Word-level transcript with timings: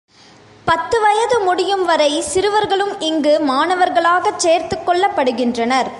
பத்து 0.65 0.97
வயது 1.01 1.37
முடியும்வரை, 1.39 2.19
சிறுவர்களும் 2.19 3.01
இங்கு 3.01 3.39
மாணவர்களாகச் 3.39 4.39
சேர்த்துக் 4.39 4.89
கொள்ளப்படுகின்றனர். 4.89 5.89